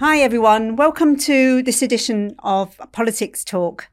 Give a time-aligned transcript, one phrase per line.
[0.00, 0.76] Hi, everyone.
[0.76, 3.88] Welcome to this edition of Politics Talk.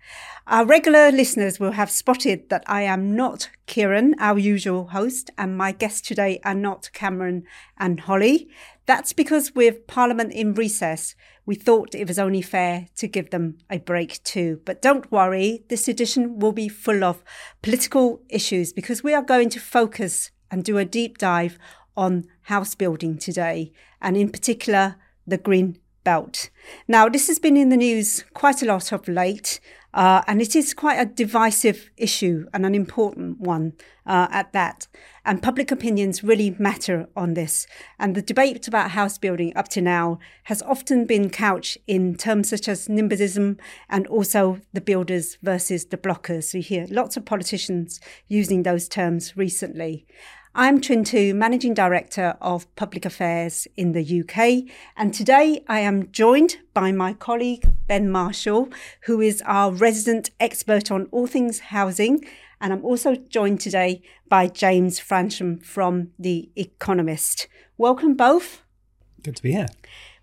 [0.46, 5.58] Our regular listeners will have spotted that I am not Keiran, our usual host, and
[5.58, 7.46] my guests today are not Cameron
[7.80, 8.48] and Holly.
[8.86, 13.58] That's because with Parliament in recess, we thought it was only fair to give them
[13.72, 14.62] a break too.
[14.64, 17.24] But don't worry, this edition will be full of
[17.64, 21.58] political issues because we are going to focus and do a deep dive
[21.98, 26.50] on house building today, and in particular, the Green Belt.
[26.88, 29.60] Now, this has been in the news quite a lot of late,
[29.94, 33.74] uh, and it is quite a divisive issue and an important one
[34.06, 34.88] uh, at that.
[35.24, 37.66] And public opinions really matter on this.
[37.98, 42.50] And the debate about house building up to now has often been couched in terms
[42.50, 43.58] such as NIMBYism
[43.90, 46.44] and also the builders versus the blockers.
[46.44, 50.06] So you hear lots of politicians using those terms recently.
[50.58, 56.10] I'm Trinh Tu, Managing Director of Public Affairs in the UK, and today I am
[56.14, 58.70] joined by my colleague Ben Marshall,
[59.02, 62.24] who is our resident expert on all things housing.
[62.62, 67.50] And I'm also joined today by James Fransham from The Economist.
[67.78, 68.62] Welcome both.
[69.24, 69.68] Good to be here.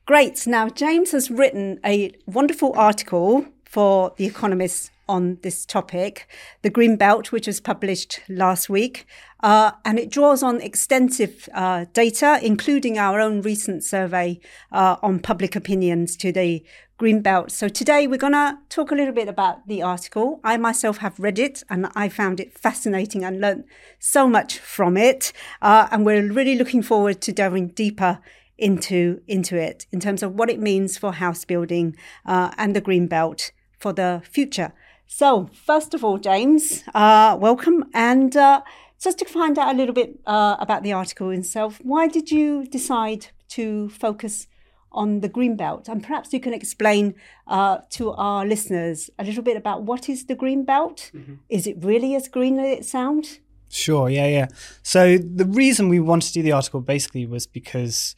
[0.06, 0.46] Great.
[0.46, 6.28] Now, James has written a wonderful article for The Economist on this topic,
[6.62, 9.06] the Green Belt, which was published last week.
[9.42, 14.38] Uh, and it draws on extensive uh, data, including our own recent survey
[14.70, 16.64] uh, on public opinions to the
[16.96, 17.50] Green Belt.
[17.50, 20.40] So today we're going to talk a little bit about the article.
[20.44, 23.64] I myself have read it and I found it fascinating and learned
[23.98, 25.32] so much from it.
[25.60, 28.20] Uh, and we're really looking forward to delving deeper
[28.58, 32.80] into into it in terms of what it means for house building uh, and the
[32.80, 33.50] Green Belt
[33.80, 34.72] for the future.
[35.14, 37.84] So, first of all, James, uh, welcome.
[37.92, 38.62] And uh,
[38.98, 42.64] just to find out a little bit uh, about the article itself, why did you
[42.64, 44.46] decide to focus
[44.90, 45.86] on the green belt?
[45.86, 47.14] And perhaps you can explain
[47.46, 51.10] uh, to our listeners a little bit about what is the green belt?
[51.14, 51.34] Mm-hmm.
[51.50, 53.38] Is it really as green as it sounds?
[53.68, 54.48] Sure, yeah, yeah.
[54.82, 58.16] So, the reason we wanted to do the article basically was because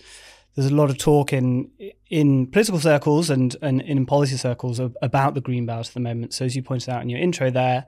[0.54, 1.70] there's a lot of talk in
[2.08, 6.32] in political circles and, and in policy circles about the green belt at the moment.
[6.32, 7.86] So as you pointed out in your intro there,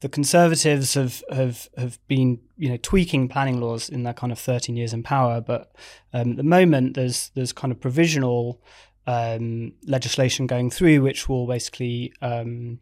[0.00, 4.38] the Conservatives have have have been you know tweaking planning laws in their kind of
[4.38, 5.72] 13 years in power, but
[6.12, 8.60] um, at the moment there's there's kind of provisional
[9.06, 12.78] um, legislation going through which will basically um,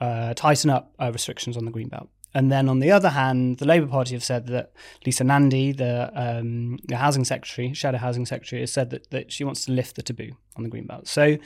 [0.00, 2.08] uh, tighten up uh, restrictions on the green belt.
[2.34, 4.72] And then on the other hand, the Labour Party have said that
[5.06, 9.44] Lisa Nandy, the, um, the housing secretary, shadow housing secretary, has said that, that she
[9.44, 11.06] wants to lift the taboo on the green belt.
[11.06, 11.38] So,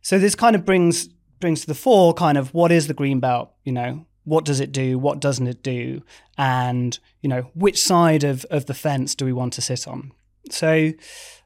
[0.00, 1.08] so this kind of brings
[1.42, 3.52] brings to the fore kind of what is the green belt?
[3.64, 4.98] You know, what does it do?
[4.98, 6.02] What doesn't it do?
[6.38, 10.12] And you know, which side of of the fence do we want to sit on?
[10.50, 10.92] So.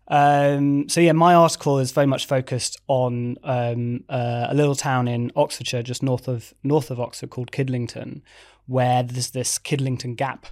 [0.09, 5.09] Um, so yeah, my article is very much focused on um, uh, a little town
[5.09, 8.23] in Oxfordshire, just north of north of Oxford, called Kidlington,
[8.67, 10.47] where there's this Kidlington Gap.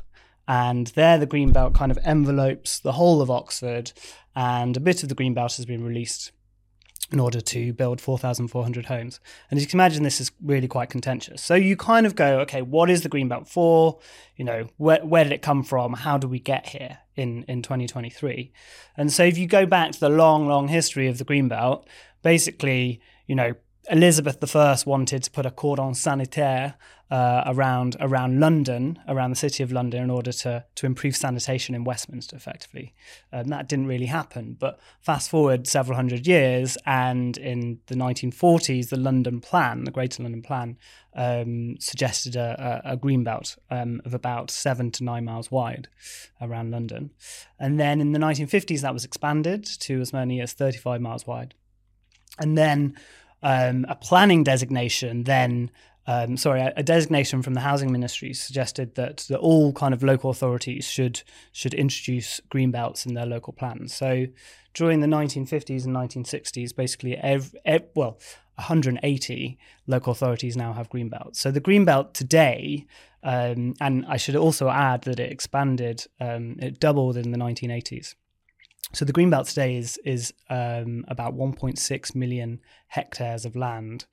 [0.47, 3.92] And there, the Greenbelt kind of envelopes the whole of Oxford,
[4.36, 6.32] and a bit of the Greenbelt has been released
[7.12, 9.20] in order to build 4,400 homes.
[9.50, 11.42] And as you can imagine, this is really quite contentious.
[11.42, 14.00] So you kind of go, okay, what is the Greenbelt for?
[14.36, 15.94] You know, where, where did it come from?
[15.94, 18.52] How do we get here in, in 2023?
[18.96, 21.86] And so if you go back to the long, long history of the Greenbelt,
[22.22, 23.54] basically, you know,
[23.91, 26.75] Elizabeth I wanted to put a cordon sanitaire
[27.14, 31.72] uh, around around London, around the city of London, in order to to improve sanitation
[31.72, 32.92] in Westminster, effectively.
[33.30, 34.56] And that didn't really happen.
[34.58, 40.25] But fast forward several hundred years, and in the 1940s, the London Plan, the Greater
[40.25, 40.76] London Plan,
[41.14, 45.86] um, suggested a, a, a green belt um, of about seven to nine miles wide
[46.41, 47.12] around London.
[47.60, 51.54] And then in the 1950s, that was expanded to as many as 35 miles wide.
[52.41, 52.96] And then
[53.44, 55.70] um, a planning designation then
[56.06, 60.31] um, sorry, a, designation from the housing ministry suggested that, that all kind of local
[60.31, 63.94] authorities should should introduce green belts in their local plans.
[63.94, 64.26] So
[64.75, 67.17] during the 1950s and 1960s, basically,
[67.94, 68.19] well,
[68.56, 71.40] 180 local authorities now have green belts.
[71.40, 72.87] So the green belt today,
[73.23, 78.14] um, and I should also add that it expanded, um, it doubled in the 1980s.
[78.93, 84.05] So the green belt today is is um, about 1.6 million hectares of land,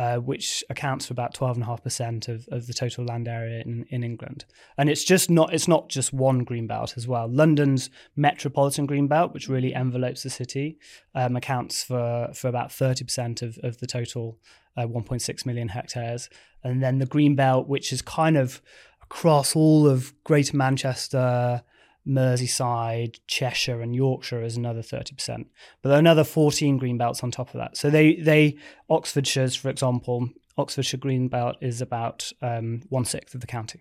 [0.00, 4.46] uh, which accounts for about 12.5% of, of the total land area in, in England.
[4.78, 7.28] And it's just not it's not just one greenbelt as well.
[7.28, 10.78] London's metropolitan greenbelt, which really envelopes the city,
[11.14, 14.38] um, accounts for for about 30% of, of the total
[14.74, 16.30] uh, 1.6 million hectares.
[16.64, 18.62] And then the greenbelt, which is kind of
[19.02, 21.62] across all of Greater Manchester
[22.06, 25.46] Merseyside, Cheshire, and Yorkshire is another 30%.
[25.82, 27.76] But there are another 14 green belts on top of that.
[27.76, 28.56] So they, they
[28.88, 33.80] Oxfordshire's, for example, Oxfordshire green belt is about um, one sixth of the county.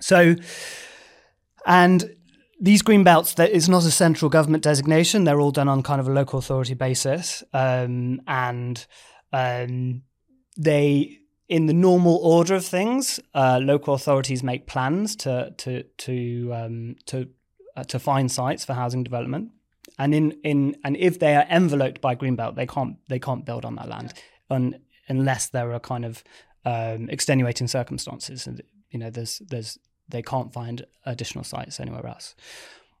[0.00, 0.34] So,
[1.66, 2.16] and
[2.60, 5.24] these green belts, that is not a central government designation.
[5.24, 8.84] They're all done on kind of a local authority basis, um, and
[9.32, 10.02] um,
[10.56, 11.18] they
[11.52, 16.96] in the normal order of things, uh, local authorities make plans to to to um,
[17.04, 17.28] to
[17.76, 19.50] uh, to find sites for housing development,
[19.98, 23.66] and in in and if they are enveloped by greenbelt, they can't they can't build
[23.66, 24.14] on that land,
[24.48, 26.24] un, unless there are kind of
[26.64, 29.78] um, extenuating circumstances, and you know there's there's
[30.08, 32.34] they can't find additional sites anywhere else.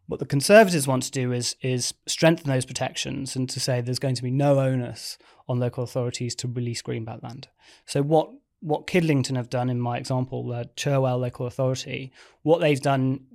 [0.08, 3.98] What the Conservatives want to do is is strengthen those protections and to say there's
[3.98, 5.16] going to be no onus
[5.48, 7.48] on local authorities to release greenbelt land.
[7.86, 8.28] So what
[8.62, 12.12] what Kidlington have done in my example, the Cherwell local authority,
[12.42, 13.26] what they've done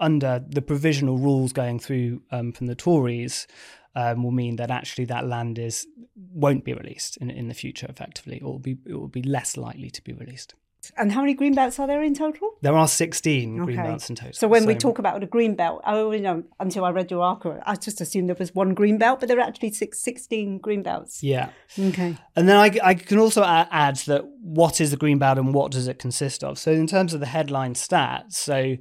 [0.00, 3.46] under the provisional rules going through um, from the Tories
[3.94, 5.86] um, will mean that actually that land is
[6.16, 9.90] won't be released in, in the future effectively, or be it will be less likely
[9.90, 10.54] to be released.
[10.96, 12.56] And how many green belts are there in total?
[12.60, 13.64] There are 16 okay.
[13.64, 14.32] green belts in total.
[14.32, 17.10] So when so, we talk about a green belt, I always know until I read
[17.10, 20.00] your article, I just assumed there was one green belt, but there are actually six,
[20.00, 21.22] 16 green belts.
[21.22, 21.50] Yeah.
[21.78, 22.16] Okay.
[22.34, 25.70] And then I, I can also add that what is the green belt and what
[25.70, 26.58] does it consist of?
[26.58, 28.76] So in terms of the headline stats, so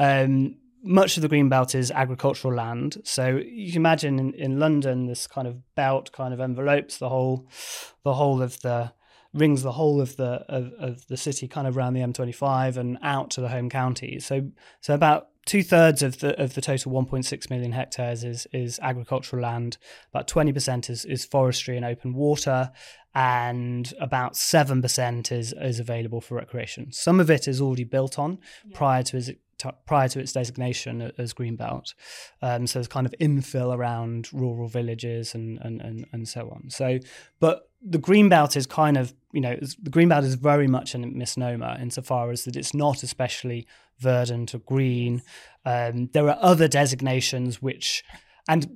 [0.00, 3.00] um, much of the green belt is agricultural land.
[3.04, 7.08] So you can imagine in, in London, this kind of belt kind of envelopes the
[7.08, 7.48] whole,
[8.02, 8.92] the whole of the
[9.34, 12.98] rings the whole of the of, of the city kind of around the M25 and
[13.02, 14.24] out to the home counties.
[14.24, 14.50] So
[14.80, 19.42] so about two thirds of the of the total 1.6 million hectares is is agricultural
[19.42, 19.76] land.
[20.12, 22.70] About 20 percent is is forestry and open water,
[23.14, 26.92] and about seven percent is is available for recreation.
[26.92, 28.76] Some of it is already built on yeah.
[28.76, 29.30] prior to its
[29.86, 31.94] prior to its designation as greenbelt.
[32.42, 36.70] Um, so it's kind of infill around rural villages and, and, and, and so on.
[36.70, 36.98] So,
[37.40, 41.76] but the greenbelt is kind of, you know, the greenbelt is very much a misnomer
[41.80, 43.66] insofar as that it's not especially
[43.98, 45.22] verdant or green.
[45.64, 48.04] Um, there are other designations which,
[48.48, 48.70] and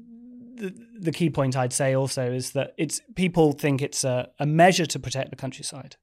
[0.56, 4.46] the, the key point I'd say also is that it's people think it's a, a
[4.46, 5.96] measure to protect the countryside.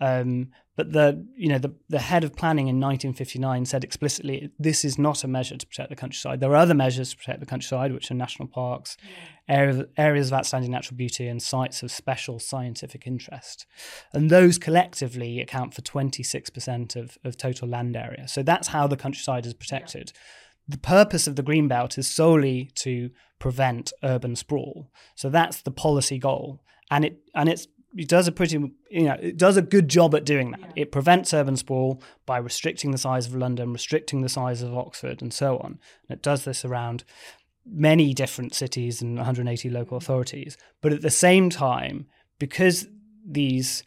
[0.00, 4.84] Um, but the you know the, the head of planning in 1959 said explicitly this
[4.84, 6.40] is not a measure to protect the countryside.
[6.40, 9.54] There are other measures to protect the countryside, which are national parks, mm.
[9.54, 13.66] areas, areas of outstanding natural beauty, and sites of special scientific interest.
[14.12, 18.28] And those collectively account for 26% of, of total land area.
[18.28, 20.12] So that's how the countryside is protected.
[20.14, 20.20] Yeah.
[20.68, 24.90] The purpose of the green belt is solely to prevent urban sprawl.
[25.14, 26.60] So that's the policy goal.
[26.90, 28.56] And it and it's it does a pretty
[28.90, 30.60] you know it does a good job at doing that.
[30.60, 30.72] Yeah.
[30.76, 35.22] It prevents urban sprawl by restricting the size of London, restricting the size of Oxford,
[35.22, 35.78] and so on.
[36.08, 37.04] And it does this around
[37.64, 39.96] many different cities and 180 local mm-hmm.
[39.96, 40.56] authorities.
[40.80, 42.06] But at the same time,
[42.38, 42.86] because
[43.24, 43.82] these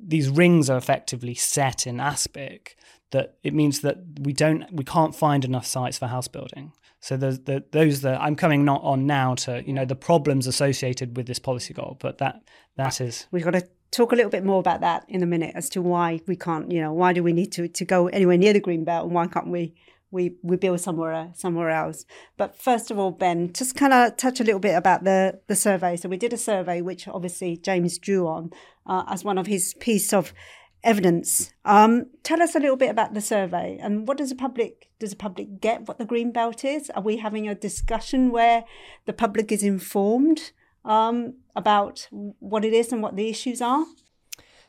[0.00, 2.76] these rings are effectively set in aspic,
[3.10, 6.72] that it means that we don't we can't find enough sites for house building.
[7.00, 10.46] So there's the, those that I'm coming not on now to you know the problems
[10.46, 12.42] associated with this policy goal, but that
[12.76, 15.52] that is we've got to talk a little bit more about that in a minute
[15.54, 18.36] as to why we can't you know why do we need to to go anywhere
[18.36, 19.74] near the green belt and why can't we
[20.10, 22.04] we we build somewhere somewhere else.
[22.36, 25.56] But first of all, Ben, just kind of touch a little bit about the the
[25.56, 25.96] survey.
[25.96, 28.50] So we did a survey, which obviously James drew on
[28.86, 30.32] uh, as one of his piece of
[30.84, 31.52] evidence.
[31.64, 35.10] Um, tell us a little bit about the survey and what does the public does
[35.10, 36.90] the public get what the green belt is?
[36.90, 38.64] Are we having a discussion where
[39.06, 40.52] the public is informed
[40.84, 43.84] um, about what it is and what the issues are?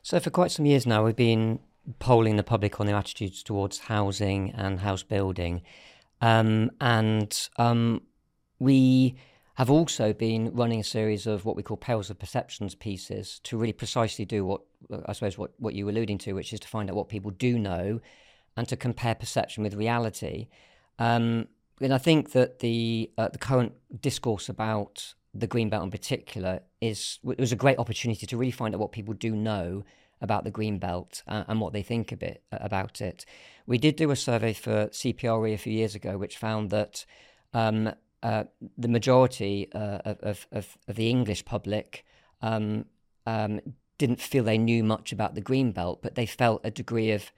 [0.03, 1.59] So for quite some years now, we've been
[1.97, 5.61] polling the public on their attitudes towards housing and house building,
[6.21, 8.01] um, and um,
[8.59, 9.15] we
[9.55, 13.57] have also been running a series of what we call Perils of Perceptions pieces to
[13.57, 14.61] really precisely do what
[15.05, 17.31] I suppose what, what you were alluding to, which is to find out what people
[17.31, 17.99] do know
[18.55, 20.47] and to compare perception with reality.
[20.97, 21.47] Um,
[21.81, 26.61] and I think that the uh, the current discourse about the green belt in particular
[26.81, 29.83] is it was a great opportunity to really find out what people do know
[30.21, 33.25] about the green belt uh, and what they think a bit uh, about it.
[33.65, 37.05] We did do a survey for CPRE a few years ago, which found that
[37.53, 38.43] um, uh,
[38.77, 42.05] the majority uh, of, of, of, the English public
[42.41, 42.85] um,
[43.25, 43.61] um,
[43.99, 47.31] didn't feel they knew much about the green belt, but they felt a degree of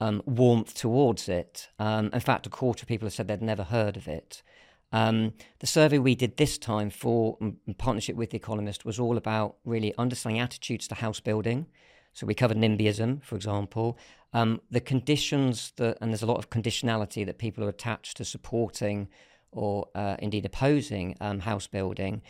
[0.00, 1.68] um, warmth towards it.
[1.78, 4.42] Um, in fact, a quarter of people have said they'd never heard of it.
[4.90, 7.36] Um, the survey we did this time for
[7.76, 11.66] partnership with The Economist was all about really understanding attitudes to house building,
[12.14, 13.98] So we covered NIMBYism, for example.
[14.32, 18.24] Um, the conditions that, and there's a lot of conditionality that people are attached to
[18.24, 19.08] supporting
[19.52, 22.22] or uh, indeed opposing um, house building.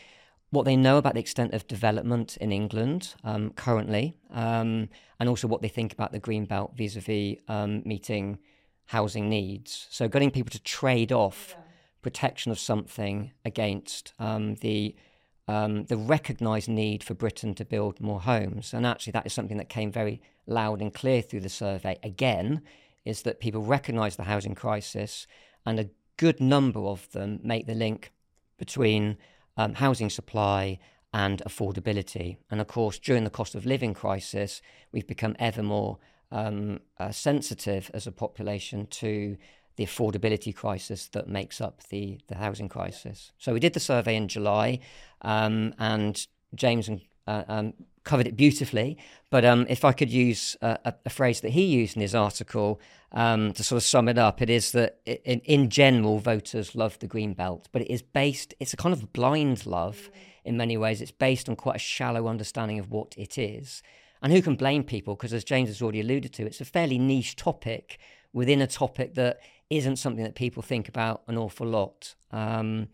[0.51, 4.89] What they know about the extent of development in England um, currently, um,
[5.21, 8.39] and also what they think about the green belt vis-a-vis um, meeting
[8.87, 9.87] housing needs.
[9.91, 11.65] So getting people to trade off yeah.
[12.01, 14.95] protection of something against um, the
[15.49, 18.75] um, the recognised need for Britain to build more homes.
[18.75, 21.99] And actually, that is something that came very loud and clear through the survey.
[22.03, 22.63] Again,
[23.05, 25.27] is that people recognise the housing crisis,
[25.65, 28.13] and a good number of them make the link
[28.59, 29.17] between
[29.59, 30.79] um, housing supply
[31.13, 32.37] and affordability.
[32.51, 34.63] And of course, during the cost of living crisis,
[34.93, 35.99] we've become ever more
[36.31, 39.37] um, uh, sensitive as a population to
[39.77, 43.33] the affordability crisis that makes up the, the housing crisis.
[43.39, 44.81] So we did the survey in July,
[45.23, 48.97] um, and James and, uh, um, covered it beautifully.
[49.31, 52.81] But um, if I could use a, a, phrase that he used in his article
[53.13, 56.99] um, to sort of sum it up, it is that in, in, general, voters love
[56.99, 58.55] the green belt, but it is based.
[58.59, 60.11] It's a kind of blind love
[60.45, 61.03] in many ways.
[61.03, 63.83] It's based on quite a shallow understanding of what it is.
[64.23, 65.15] And who can blame people?
[65.15, 67.99] Because as James has already alluded to, it's a fairly niche topic
[68.33, 72.15] within a topic that isn't something that people think about an awful lot.
[72.33, 72.89] Um,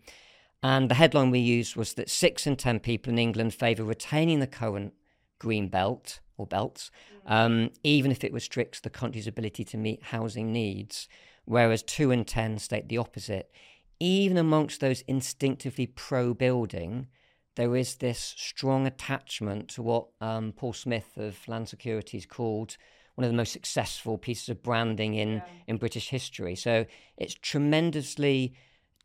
[0.65, 4.39] and the headline we used was that six in 10 people in England favour retaining
[4.39, 4.95] the current
[5.37, 6.89] green belt or belts,
[7.27, 11.07] um, even if it restricts the country's ability to meet housing needs,
[11.45, 13.51] whereas two in 10 state the opposite.
[13.99, 17.09] Even amongst those instinctively pro building,
[17.57, 22.75] there is this strong attachment to what um, Paul Smith of Land Securities called
[23.13, 25.43] one of the most successful pieces of branding in, yeah.
[25.67, 26.55] in British history.
[26.55, 28.55] So it's tremendously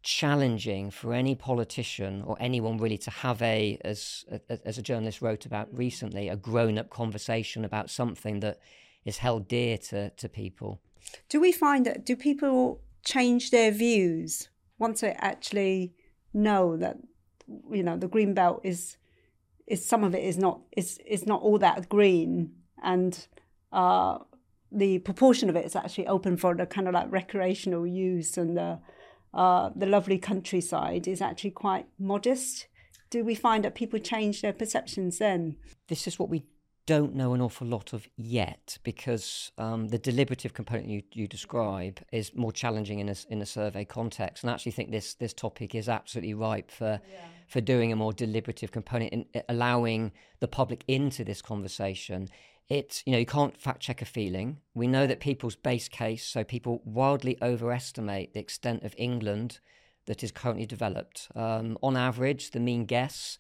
[0.02, 4.25] challenging for any politician or anyone really to have a, as
[4.64, 8.59] as a journalist wrote about recently, a grown up conversation about something that
[9.04, 10.80] is held dear to to people.
[11.28, 15.95] Do we find that do people change their views once they actually
[16.33, 16.97] know that
[17.71, 18.97] you know the green belt is
[19.66, 22.52] is some of it is not is is not all that green
[22.83, 23.26] and
[23.73, 24.19] uh,
[24.73, 28.57] the proportion of it is actually open for the kind of like recreational use and
[28.57, 28.78] the
[29.33, 32.67] uh, the lovely countryside is actually quite modest.
[33.11, 35.57] Do we find that people change their perceptions then?
[35.89, 36.45] This is what we
[36.87, 42.01] don't know an awful lot of yet because um, the deliberative component you, you describe
[42.11, 44.43] is more challenging in a, in a survey context.
[44.43, 47.21] And I actually think this, this topic is absolutely ripe for, yeah.
[47.47, 50.11] for doing a more deliberative component and allowing
[50.41, 52.29] the public into this conversation
[52.71, 54.59] it's you know you can't fact check a feeling.
[54.75, 59.61] We know that people's base case so people wildly overestimate the extent of england
[60.07, 61.29] that is currently developed.
[61.35, 63.37] Um, on average the mean guess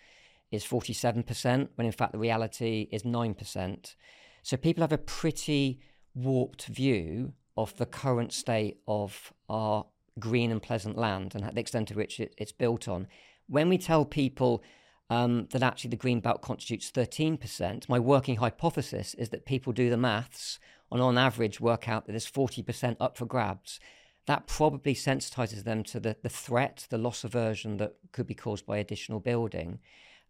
[0.50, 3.94] is 47% when in fact the reality is 9%
[4.42, 5.80] so people have a pretty
[6.14, 9.86] warped view of the current state of our
[10.18, 13.06] green and pleasant land and the extent to which it, it's built on.
[13.46, 14.62] When we tell people
[15.10, 17.88] um, that actually the green belt constitutes 13%.
[17.88, 22.12] My working hypothesis is that people do the maths and on average work out that
[22.12, 23.80] there's 40% up for grabs.
[24.26, 28.64] That probably sensitizes them to the, the threat, the loss aversion that could be caused
[28.64, 29.80] by additional building,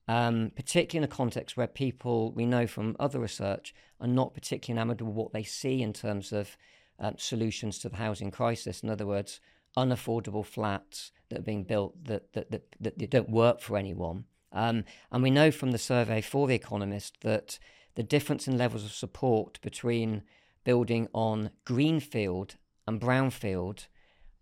[0.09, 4.81] um, particularly in a context where people, we know from other research, are not particularly
[4.81, 6.57] enamored with what they see in terms of
[6.99, 8.83] um, solutions to the housing crisis.
[8.83, 9.41] In other words,
[9.77, 14.25] unaffordable flats that are being built that, that, that, that don't work for anyone.
[14.53, 17.59] Um, and we know from the survey for The Economist that
[17.95, 20.23] the difference in levels of support between
[20.65, 23.87] building on greenfield and brownfield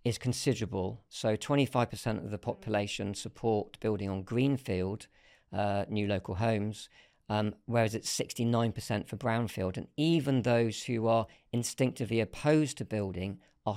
[0.04, 1.02] is considerable.
[1.08, 5.06] So 25% of the population support building on greenfield,
[5.52, 6.88] uh, new local homes,
[7.28, 9.76] um, whereas it's 69% for brownfield.
[9.76, 13.76] And even those who are instinctively opposed to building are,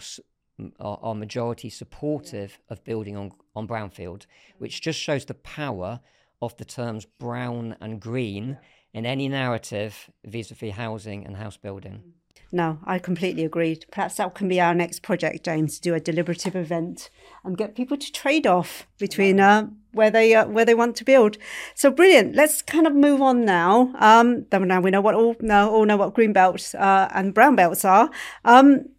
[0.80, 4.26] are, are majority supportive of building on, on brownfield,
[4.58, 6.00] which just shows the power
[6.42, 8.58] of the terms brown and green
[8.94, 12.14] in any narrative vis-a-vis housing and house building.
[12.54, 13.80] No, I completely agree.
[13.92, 17.10] Perhaps that can be our next project, James, to do a deliberative event
[17.46, 21.06] and get people to trade off between uh, where they uh, where they want to
[21.06, 21.38] build.
[21.76, 22.36] So brilliant.
[22.36, 23.94] Let's kind of move on now.
[24.00, 27.56] Um, now we know what all now all know what green belts uh, and brown
[27.56, 28.10] belts are.
[28.44, 28.90] Um,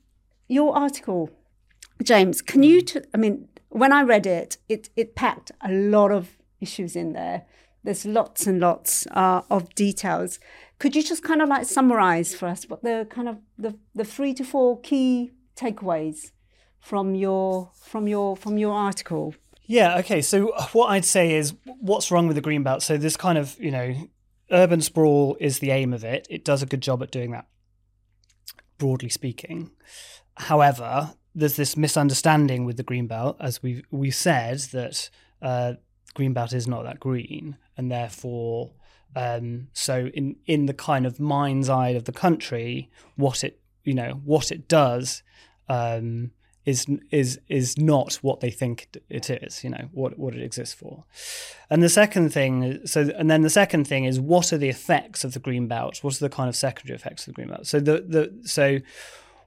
[0.49, 1.31] your article,
[2.03, 2.81] James, can you?
[2.81, 7.13] T- I mean, when I read it, it it packed a lot of issues in
[7.13, 7.45] there.
[7.85, 10.39] There's lots and lots uh, of details.
[10.79, 14.05] Could you just kind of like summarize for us what the kind of the, the
[14.05, 16.31] three to four key takeaways
[16.81, 19.35] from your from your from your article?
[19.65, 19.99] Yeah.
[19.99, 20.23] Okay.
[20.23, 22.83] So what I'd say is, what's wrong with the green belt?
[22.83, 23.95] So this kind of you know
[24.51, 26.27] urban sprawl is the aim of it.
[26.31, 27.47] It does a good job at doing that,
[28.79, 29.71] broadly speaking.
[30.37, 35.75] However, there's this misunderstanding with the greenbelt, as we've we said that uh,
[36.15, 38.73] greenbelt is not that green, and therefore,
[39.17, 43.95] um, so in in the kind of mind's eye of the country, what it you
[43.95, 45.23] know what it does
[45.69, 46.31] um,
[46.65, 49.65] is is is not what they think it is.
[49.65, 51.05] You know what what it exists for.
[51.69, 55.25] And the second thing, so and then the second thing is what are the effects
[55.25, 56.03] of the green belt?
[56.03, 57.67] What are the kind of secondary effects of the green belt?
[57.67, 58.79] So the the so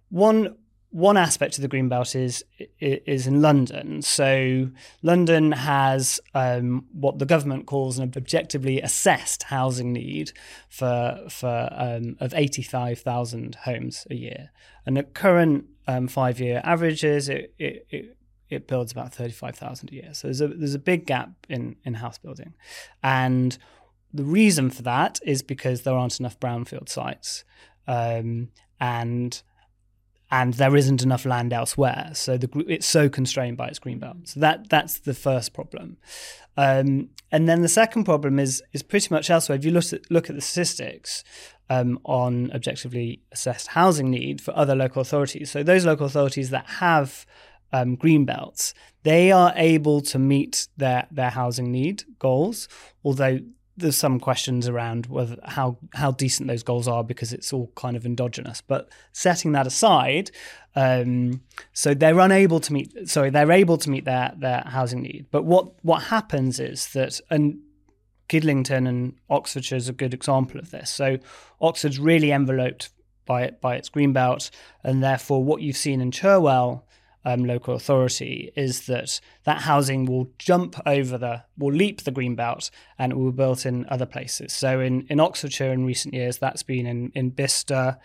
[0.09, 0.55] one
[0.89, 2.43] one aspect of the green belt is
[2.79, 4.01] is in London.
[4.01, 4.69] So
[5.01, 10.31] London has um, what the government calls an objectively assessed housing need
[10.69, 14.51] for for um, of eighty five thousand homes a year,
[14.85, 19.93] and at current um, five year averages, it, it, it it builds about 35,000 a
[19.93, 20.13] year.
[20.13, 22.53] So there's a there's a big gap in in house building.
[23.03, 23.57] And
[24.13, 27.43] the reason for that is because there aren't enough brownfield sites.
[27.87, 28.49] Um,
[28.79, 29.41] and
[30.35, 32.09] and there isn't enough land elsewhere.
[32.13, 34.17] So the it's so constrained by its green belt.
[34.25, 35.97] So that that's the first problem.
[36.57, 39.57] Um, and then the second problem is is pretty much elsewhere.
[39.57, 41.23] If you look at look at the statistics
[41.69, 46.67] um, on objectively assessed housing need for other local authorities, so those local authorities that
[46.85, 47.25] have
[47.71, 48.73] um, green belts,
[49.03, 52.67] they are able to meet their their housing need goals,
[53.05, 53.39] although
[53.77, 57.97] there's some questions around whether how how decent those goals are because it's all kind
[57.97, 58.61] of endogenous.
[58.61, 60.31] But setting that aside,
[60.75, 61.41] um,
[61.73, 63.09] so they're unable to meet.
[63.09, 65.27] Sorry, they're able to meet their their housing need.
[65.31, 67.59] But what what happens is that and
[68.29, 70.89] Kidlington and Oxfordshire is a good example of this.
[70.89, 71.17] So
[71.61, 72.89] Oxford's really enveloped
[73.25, 74.51] by by its green belt,
[74.83, 76.87] and therefore what you've seen in Cherwell
[77.25, 82.35] um, local authority is that that housing will jump over the, will leap the green
[82.35, 84.53] belt and it will be built in other places.
[84.53, 87.97] So in, in Oxfordshire in recent years, that's been in, in Bicester,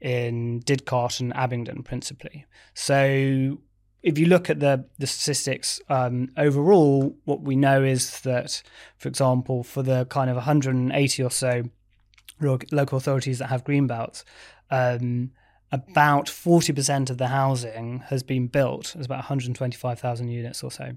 [0.00, 2.46] in Didcot and Abingdon principally.
[2.74, 3.58] So
[4.02, 8.62] if you look at the, the statistics um, overall, what we know is that,
[8.98, 11.62] for example, for the kind of 180 or so
[12.40, 14.24] local authorities that have green belts,
[14.70, 15.30] um,
[15.72, 20.92] about 40% of the housing has been built, there's about 125,000 units or so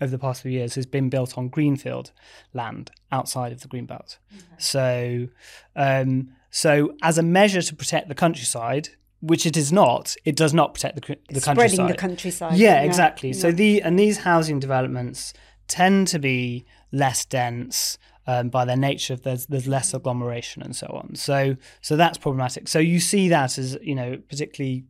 [0.00, 2.12] over the past few years, has been built on greenfield
[2.52, 4.18] land outside of the greenbelt.
[4.32, 4.44] Okay.
[4.58, 5.28] So,
[5.76, 10.52] um, so as a measure to protect the countryside, which it is not, it does
[10.52, 11.70] not protect the, the it's countryside.
[11.70, 12.58] Spreading the countryside.
[12.58, 12.82] Yeah, yeah.
[12.82, 13.30] exactly.
[13.30, 13.38] Yeah.
[13.38, 15.32] So the and these housing developments
[15.66, 19.16] tend to be less dense um, by their nature.
[19.16, 21.14] There's there's less agglomeration and so on.
[21.14, 22.68] So so that's problematic.
[22.68, 24.84] So you see that as you know, particularly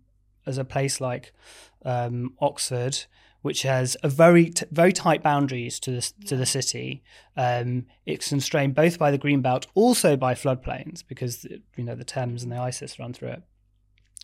[0.46, 1.32] as a place like
[1.84, 3.04] um, Oxford,
[3.42, 7.02] which has a very t- very tight boundaries to the to the city.
[7.36, 12.04] Um, it's constrained both by the green belt, also by floodplains, because you know the
[12.04, 13.42] Thames and the Isis run through it.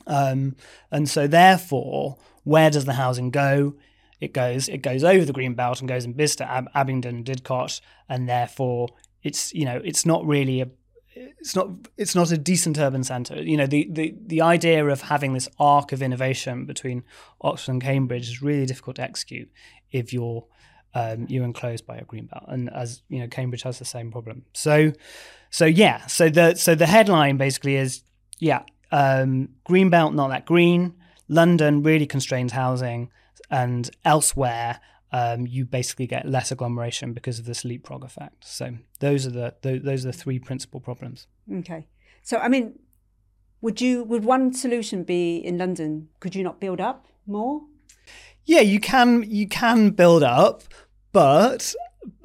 [0.07, 0.57] Um,
[0.91, 3.75] and so, therefore, where does the housing go?
[4.21, 7.81] It goes it goes over the green belt and goes in Bicester, Ab- Abingdon, Didcot,
[8.09, 8.89] and therefore
[9.23, 10.69] it's you know it's not really a
[11.15, 13.43] it's not it's not a decent urban centre.
[13.43, 17.03] You know the, the the idea of having this arc of innovation between
[17.41, 19.51] Oxford and Cambridge is really difficult to execute
[19.91, 20.47] if you're
[20.95, 24.11] um, you're enclosed by a green belt, and as you know, Cambridge has the same
[24.11, 24.45] problem.
[24.53, 24.93] So,
[25.51, 28.03] so yeah, so the so the headline basically is
[28.39, 30.95] yeah, um, green belt not that green.
[31.29, 33.11] London really constrains housing
[33.51, 34.81] and elsewhere
[35.13, 38.45] um, you basically get less agglomeration because of this leapfrog effect.
[38.45, 41.27] So those are the, the those are the three principal problems.
[41.53, 41.87] Okay,
[42.23, 42.79] so I mean,
[43.61, 46.09] would you would one solution be in London?
[46.21, 47.63] Could you not build up more?
[48.45, 50.63] Yeah, you can you can build up,
[51.13, 51.75] but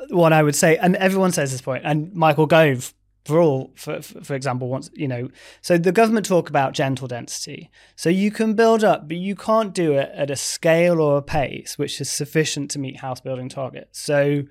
[0.09, 2.93] what I would say, and everyone says this point, and Michael Gove
[3.25, 7.71] for all, for, for example, once you know, so the government talk about gentle density.
[7.95, 11.23] So you can build up, but you can't do it at a scale or a
[11.23, 13.99] pace which is sufficient to meet house building targets.
[13.99, 14.43] So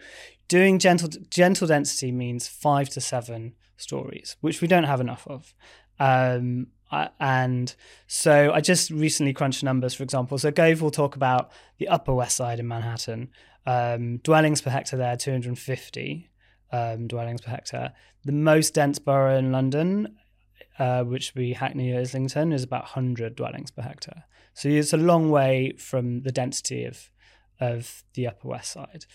[0.48, 5.54] doing gentle gentle density means five to seven stories, which we don't have enough of.
[6.00, 6.66] Um,
[7.20, 7.74] and
[8.08, 10.37] so I just recently crunched numbers, for example.
[10.38, 13.30] So Gove will talk about the Upper West Side in Manhattan.
[13.66, 16.30] Um, dwellings per hectare there, 250
[16.74, 17.92] um, dwellings per hectare.
[18.24, 20.16] The most dense borough in London,
[20.78, 24.24] uh, which would be Hackney or Islington, is about 100 dwellings per hectare.
[24.54, 27.10] So it's a long way from the density of
[27.60, 29.06] of the Upper West Side.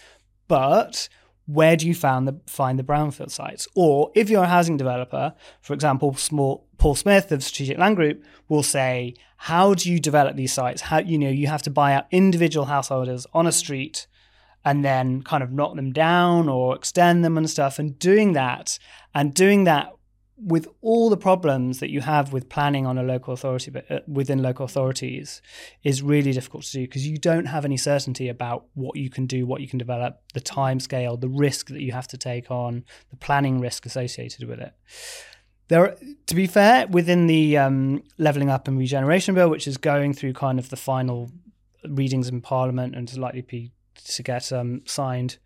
[0.47, 1.09] But
[1.45, 3.67] where do you find the, find the brownfield sites?
[3.75, 8.23] Or if you're a housing developer, for example, small, Paul Smith of Strategic Land Group
[8.47, 10.83] will say, how do you develop these sites?
[10.83, 14.07] How you know you have to buy out individual householders on a street
[14.65, 17.79] and then kind of knock them down or extend them and stuff.
[17.79, 18.77] And doing that
[19.15, 19.93] And doing that
[20.41, 23.99] with all the problems that you have with planning on a local authority but uh,
[24.07, 25.41] within local authorities
[25.83, 29.25] is really difficult to do because you don't have any certainty about what you can
[29.25, 32.49] do what you can develop the time scale the risk that you have to take
[32.49, 34.73] on the planning risk associated with it
[35.67, 40.13] there to be fair within the um, levelling up and regeneration bill which is going
[40.13, 41.29] through kind of the final
[41.87, 43.71] readings in parliament and is likely to, be,
[44.05, 45.37] to get um, signed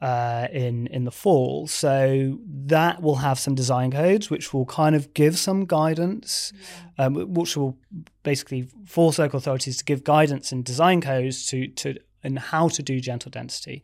[0.00, 1.66] uh, in in the fall.
[1.66, 6.52] So that will have some design codes, which will kind of give some guidance,
[6.98, 7.06] yeah.
[7.06, 7.78] um, which will
[8.22, 12.82] basically force local authorities to give guidance and design codes to to and how to
[12.82, 13.82] do gentle density.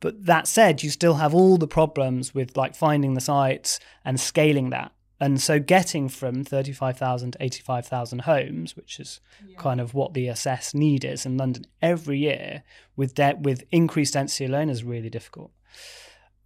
[0.00, 4.18] But that said, you still have all the problems with like finding the sites and
[4.18, 4.92] scaling that.
[5.20, 9.56] And so getting from 35,000 to 85,000 homes, which is yeah.
[9.58, 12.62] kind of what the assess need is in London every year
[12.96, 15.50] with debt with increased density alone is really difficult.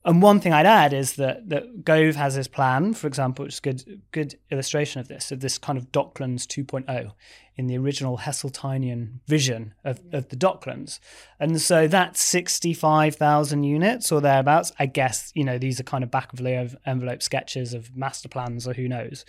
[0.07, 3.55] And one thing I'd add is that, that Gove has this plan, for example, which
[3.55, 7.13] is a good, good illustration of this, of this kind of Docklands 2.0
[7.57, 10.99] in the original Heseltinian vision of, of the Docklands.
[11.41, 14.73] And so that's 65,000 units or thereabouts.
[14.79, 18.29] I guess, you know, these are kind of back of the envelope sketches of master
[18.29, 19.25] plans or who knows,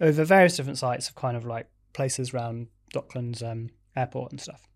[0.00, 4.67] over various different sites of kind of like places around Docklands um, airport and stuff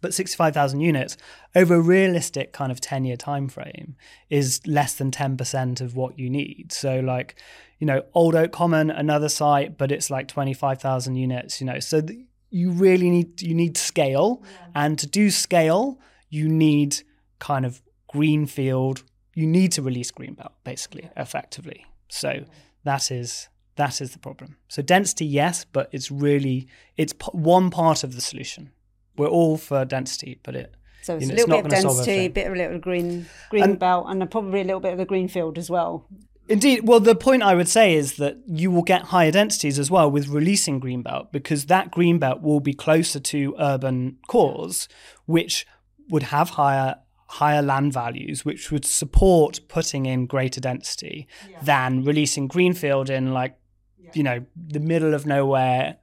[0.00, 1.16] but 65,000 units
[1.54, 3.96] over a realistic kind of 10 year time frame
[4.30, 7.34] is less than 10% of what you need so like
[7.78, 12.00] you know old oak common another site but it's like 25,000 units you know so
[12.00, 12.18] th-
[12.50, 14.66] you really need you need scale yeah.
[14.74, 15.98] and to do scale
[16.30, 17.02] you need
[17.38, 21.22] kind of greenfield you need to release greenbelt basically yeah.
[21.22, 22.44] effectively so yeah.
[22.84, 27.70] that is that is the problem so density yes but it's really it's p- one
[27.70, 28.70] part of the solution
[29.18, 30.74] we're all for density, but it.
[31.02, 33.26] So it's you know, a little bit of density, a bit of a little green
[33.50, 36.06] green and, belt, and probably a little bit of the green field as well.
[36.48, 36.88] Indeed.
[36.88, 40.10] Well, the point I would say is that you will get higher densities as well
[40.10, 44.88] with releasing greenbelt because that greenbelt will be closer to urban cores,
[45.26, 45.66] which
[46.08, 46.96] would have higher
[47.28, 51.60] higher land values, which would support putting in greater density yeah.
[51.62, 53.54] than releasing greenfield in like,
[53.98, 54.10] yeah.
[54.14, 55.96] you know, the middle of nowhere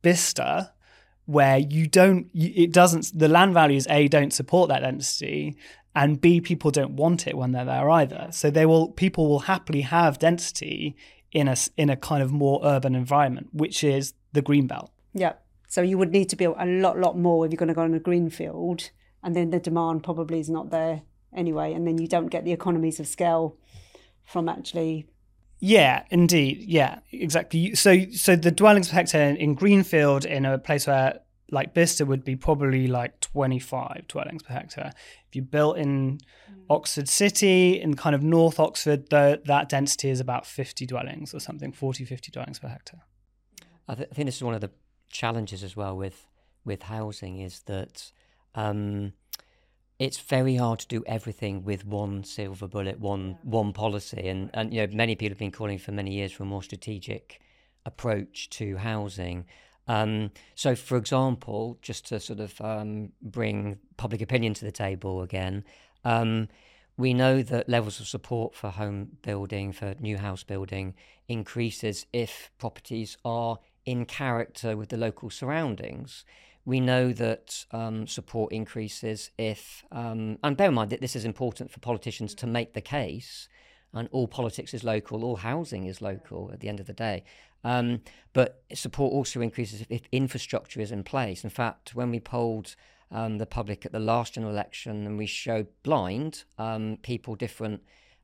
[0.00, 0.70] Bicester
[1.30, 5.56] where you don't it doesn't the land values a don't support that density
[5.94, 8.28] and b people don't want it when they're there either.
[8.30, 10.96] So they will people will happily have density
[11.32, 14.90] in a in a kind of more urban environment which is the green belt.
[15.14, 15.34] Yeah.
[15.68, 17.82] So you would need to build a lot lot more if you're going to go
[17.82, 18.90] on a green field
[19.22, 21.02] and then the demand probably is not there
[21.34, 23.56] anyway and then you don't get the economies of scale
[24.24, 25.06] from actually
[25.60, 26.64] yeah, indeed.
[26.66, 27.74] Yeah, exactly.
[27.74, 31.20] So, so the dwellings per hectare in Greenfield, in a place where
[31.52, 34.92] like Bicester would be probably like 25 dwellings per hectare.
[35.28, 36.62] If you built in mm.
[36.70, 41.40] Oxford City, in kind of North Oxford, the, that density is about 50 dwellings or
[41.40, 43.02] something, 40, 50 dwellings per hectare.
[43.88, 44.70] I, th- I think this is one of the
[45.10, 46.26] challenges as well with
[46.64, 48.12] with housing is that
[48.54, 49.14] um,
[50.00, 54.72] it's very hard to do everything with one silver bullet, one one policy, and and
[54.72, 57.40] you know many people have been calling for many years for a more strategic
[57.84, 59.44] approach to housing.
[59.86, 65.20] Um, so, for example, just to sort of um, bring public opinion to the table
[65.20, 65.64] again,
[66.04, 66.48] um,
[66.96, 70.94] we know that levels of support for home building, for new house building,
[71.28, 76.24] increases if properties are in character with the local surroundings.
[76.64, 81.24] We know that um, support increases if, um, and bear in mind that this is
[81.24, 83.48] important for politicians to make the case,
[83.92, 87.24] and all politics is local, all housing is local at the end of the day.
[87.64, 91.44] Um, but support also increases if, if, infrastructure is in place.
[91.44, 92.74] In fact, when we polled
[93.10, 97.82] um, the public at the last general election and we showed blind um, people different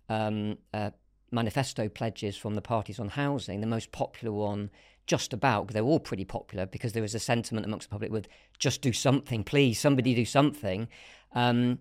[0.09, 0.91] um, uh,
[1.31, 4.71] manifesto pledges from the parties on housing, the most popular one
[5.07, 8.29] just about, they're all pretty popular, because there was a sentiment amongst the public with
[8.59, 10.89] just do something, please, somebody do something,
[11.33, 11.79] um,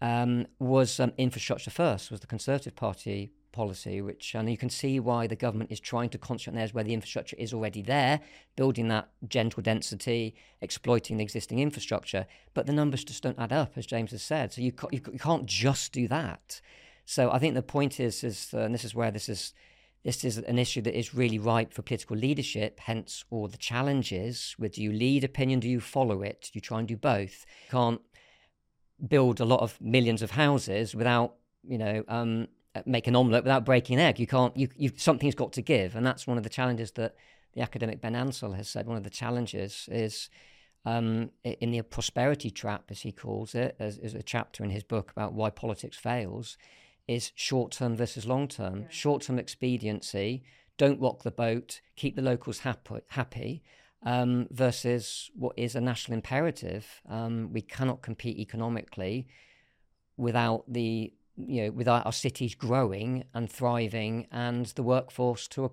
[0.00, 5.00] um, was um, infrastructure first, was the Conservative Party policy, which and you can see
[5.00, 8.20] why the government is trying to concentrate on areas where the infrastructure is already there,
[8.54, 12.26] building that gentle density, exploiting the existing infrastructure.
[12.52, 14.52] But the numbers just don't add up, as James has said.
[14.52, 16.60] So you, you, you can't just do that.
[17.06, 19.54] So I think the point is, is uh, and this is where this is
[20.06, 24.54] this is an issue that is really ripe for political leadership, hence all the challenges
[24.56, 26.42] with do you lead opinion, do you follow it?
[26.42, 27.44] Do you try and do both?
[27.64, 28.00] You can't
[29.08, 31.34] build a lot of millions of houses without,
[31.68, 32.46] you know, um,
[32.86, 34.20] make an omelette without breaking an egg.
[34.20, 35.96] You can't, you, you, something's got to give.
[35.96, 37.16] And that's one of the challenges that
[37.54, 38.86] the academic Ben Ansell has said.
[38.86, 40.30] One of the challenges is
[40.84, 44.84] um, in the prosperity trap, as he calls it, as, as a chapter in his
[44.84, 46.56] book about why politics fails,
[47.08, 48.82] is short term versus long term.
[48.82, 48.86] Yeah.
[48.90, 50.44] Short term expediency,
[50.76, 53.62] don't rock the boat, keep the locals happy, happy
[54.02, 56.86] um, versus what is a national imperative.
[57.08, 59.28] Um, we cannot compete economically
[60.16, 65.70] without the you know without our cities growing and thriving and the workforce to a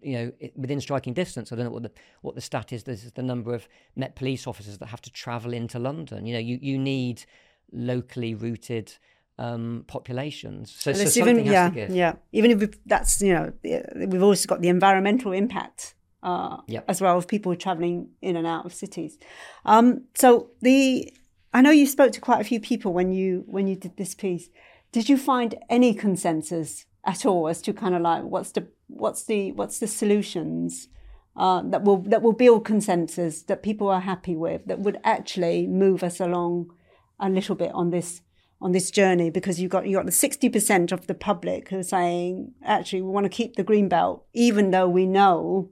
[0.00, 1.52] you know within striking distance.
[1.52, 2.84] I don't know what the what the stat is.
[2.84, 6.26] This is the number of Met police officers that have to travel into London.
[6.26, 7.24] You know, you you need
[7.72, 8.94] locally rooted
[9.38, 10.70] um, populations.
[10.70, 12.12] So, so something even, yeah, yeah.
[12.32, 16.84] Even if that's you know we've also got the environmental impact uh, yep.
[16.88, 19.18] as well of people traveling in and out of cities.
[19.64, 21.12] Um, so the
[21.52, 24.14] I know you spoke to quite a few people when you when you did this
[24.14, 24.48] piece.
[24.92, 29.24] Did you find any consensus at all as to kind of like what's the what's
[29.24, 30.88] the what's the solutions
[31.36, 35.66] uh, that will that will build consensus that people are happy with that would actually
[35.66, 36.72] move us along
[37.20, 38.22] a little bit on this
[38.60, 41.78] on this journey because you've got you got the sixty percent of the public who
[41.78, 45.70] are saying actually we want to keep the green belt even though we know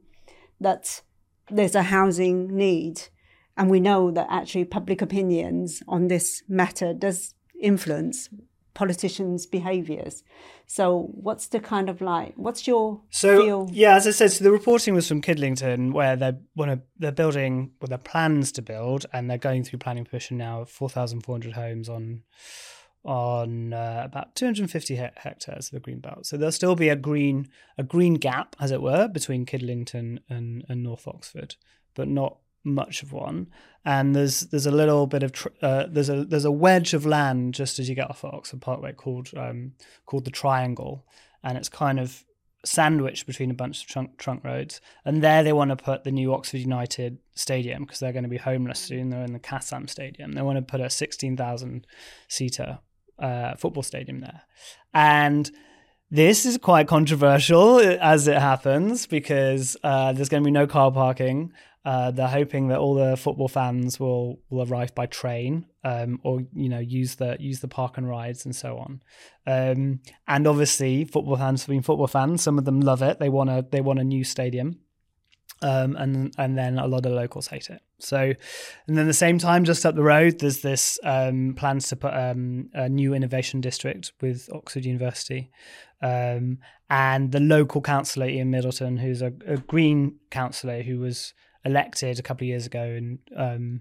[0.60, 1.02] that
[1.50, 3.02] there's a housing need
[3.56, 8.28] and we know that actually public opinions on this matter does influence
[8.74, 10.22] politicians' behaviours.
[10.66, 12.34] So, what's the kind of like?
[12.36, 13.70] What's your so feel?
[13.72, 13.94] yeah?
[13.96, 17.72] As I said, so the reporting was from Kidlington, where they want to they're building
[17.80, 20.64] well, their plans to build, and they're going through planning permission now.
[20.64, 22.22] Four thousand four hundred homes on
[23.04, 26.26] on uh, about 250 he- hectares of the green belt.
[26.26, 30.64] So there'll still be a green a green gap, as it were, between Kidlington and,
[30.68, 31.56] and North Oxford,
[31.94, 33.48] but not much of one.
[33.84, 37.04] And there's there's a little bit of tr- uh, there's a there's a wedge of
[37.04, 39.72] land just as you get off at Oxford Parkway called um,
[40.06, 41.04] called the Triangle,
[41.42, 42.24] and it's kind of
[42.64, 44.80] sandwiched between a bunch of trunk trunk roads.
[45.04, 48.30] And there they want to put the new Oxford United Stadium because they're going to
[48.30, 49.10] be homeless soon.
[49.10, 50.32] They're in the Kassam Stadium.
[50.32, 51.86] They want to put a sixteen thousand
[52.28, 52.78] seater
[53.18, 54.42] uh, football stadium there,
[54.92, 55.50] and
[56.10, 60.92] this is quite controversial as it happens because uh, there's going to be no car
[60.92, 61.52] parking.
[61.84, 66.40] Uh, they're hoping that all the football fans will will arrive by train, um, or
[66.54, 69.02] you know use the use the park and rides and so on.
[69.46, 72.42] Um, and obviously, football fans have been football fans.
[72.42, 73.18] Some of them love it.
[73.18, 74.78] They want a they want a new stadium,
[75.64, 77.80] um, and and then a lot of locals hate it.
[77.98, 78.18] So,
[78.86, 82.12] and then the same time, just up the road, there's this um, plans to put
[82.12, 85.50] um, a new innovation district with Oxford University,
[86.02, 86.58] um,
[86.90, 91.32] and the local councillor Ian Middleton, who's a, a Green councillor who was
[91.64, 93.80] elected a couple of years ago and um,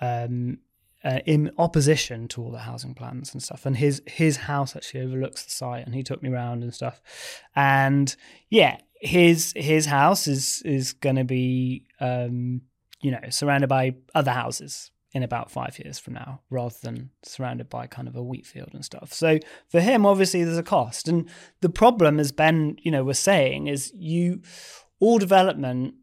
[0.00, 0.58] um,
[1.04, 3.66] uh, in opposition to all the housing plans and stuff.
[3.66, 7.00] And his his house actually overlooks the site, and he took me around and stuff.
[7.54, 8.14] And
[8.48, 12.62] yeah, his his house is is going to be um,
[13.00, 17.70] you know surrounded by other houses in about five years from now, rather than surrounded
[17.70, 19.12] by kind of a wheat field and stuff.
[19.12, 21.28] So for him, obviously, there's a cost, and
[21.60, 24.42] the problem, as Ben you know was saying, is you
[25.00, 25.94] all development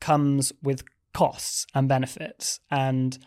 [0.00, 2.60] comes with costs and benefits.
[2.70, 3.18] And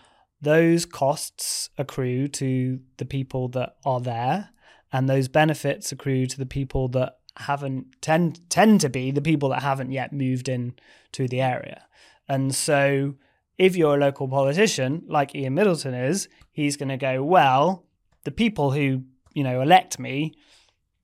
[0.42, 4.50] those costs accrue to the people that are there,
[4.92, 9.50] and those benefits accrue to the people that haven't tend tend to be the people
[9.50, 10.74] that haven't yet moved in
[11.12, 11.86] to the area.
[12.28, 13.16] And so
[13.58, 17.86] if you're a local politician like Ian Middleton is, he's going to go, well,
[18.24, 20.34] the people who, you know, elect me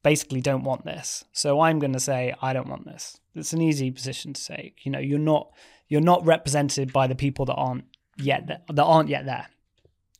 [0.04, 1.24] basically don't want this.
[1.32, 3.18] So I'm going to say I don't want this.
[3.36, 4.86] It's an easy position to take.
[4.86, 5.52] You know, you're not
[5.88, 7.86] you're not represented by the people that aren't
[8.18, 9.48] yet there, that aren't yet there.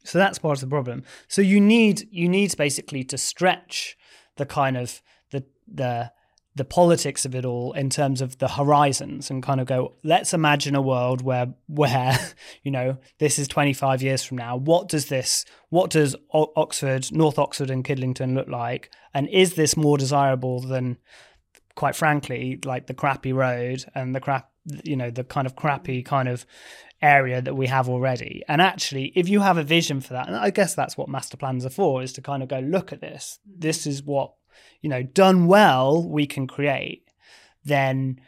[0.04, 1.04] So that's part of the problem.
[1.28, 3.98] So you need you need basically to stretch
[4.36, 5.02] the kind of
[5.32, 6.12] the the
[6.56, 10.34] the politics of it all in terms of the horizons and kind of go let's
[10.34, 12.18] imagine a world where where
[12.64, 17.40] you know this is 25 years from now what does this what does oxford north
[17.40, 20.98] oxford and kidlington look like and is this more desirable than
[21.76, 24.50] quite frankly like the crappy road and the crap
[24.84, 26.46] you know the kind of crappy kind of
[27.04, 30.36] area that we have already and actually if you have a vision for that and
[30.38, 33.02] i guess that's what master plans are for is to kind of go look at
[33.02, 34.34] this this is what
[34.82, 37.08] you know, done well, we can create,
[37.64, 38.20] then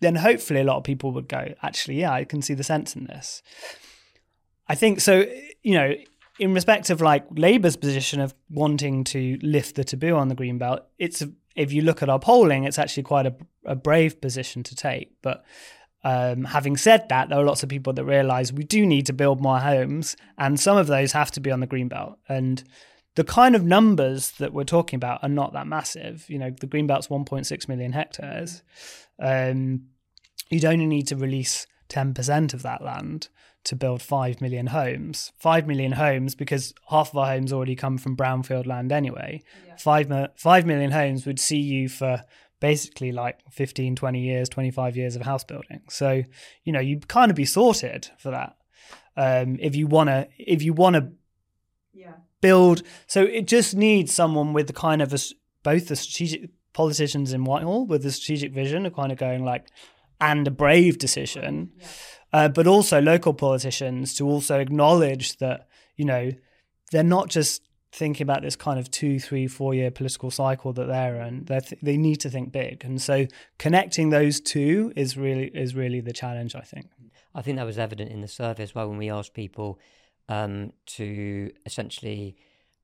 [0.00, 2.96] then hopefully a lot of people would go, actually, yeah, I can see the sense
[2.96, 3.40] in this.
[4.66, 5.24] I think so,
[5.62, 5.94] you know,
[6.40, 10.58] in respect of like Labour's position of wanting to lift the taboo on the green
[10.58, 11.22] belt, it's
[11.54, 15.12] if you look at our polling, it's actually quite a, a brave position to take.
[15.22, 15.44] But
[16.04, 19.12] um, having said that, there are lots of people that realise we do need to
[19.12, 22.18] build more homes, and some of those have to be on the green belt.
[22.28, 22.64] And
[23.14, 26.28] the kind of numbers that we're talking about are not that massive.
[26.28, 28.62] You know, the Greenbelt's 1.6 million hectares.
[29.18, 29.88] Um,
[30.48, 33.28] you'd only need to release 10% of that land
[33.64, 35.32] to build 5 million homes.
[35.38, 39.42] 5 million homes, because half of our homes already come from brownfield land anyway.
[39.66, 39.76] Yeah.
[39.76, 42.24] 5, 5 million homes would see you for
[42.62, 45.82] basically like 15, 20 years, 25 years of house building.
[45.90, 46.22] So,
[46.64, 48.56] you know, you kind of be sorted for that.
[49.16, 51.12] Um, if you want to, if you want to
[51.92, 52.14] yeah.
[52.40, 55.18] build, so it just needs someone with the kind of a,
[55.62, 59.66] both the strategic politicians in Whitehall with the strategic vision of kind of going like,
[60.20, 61.72] and a brave decision.
[61.76, 61.86] Yeah
[62.32, 66.30] uh, but also local politicians to also acknowledge that you know
[66.90, 67.62] they're not just
[67.92, 71.44] thinking about this kind of two, three, four year political cycle that they're in.
[71.44, 73.26] They th- they need to think big, and so
[73.58, 76.54] connecting those two is really is really the challenge.
[76.54, 76.86] I think.
[77.34, 79.78] I think that was evident in the survey as well when we asked people
[80.28, 82.36] um, to essentially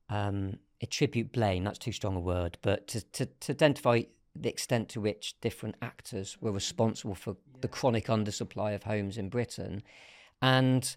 [0.09, 1.63] um, attribute blame.
[1.63, 4.01] That's too strong a word, but to, to, to identify
[4.35, 9.29] the extent to which different actors were responsible for the chronic undersupply of homes in
[9.29, 9.83] Britain.
[10.41, 10.95] And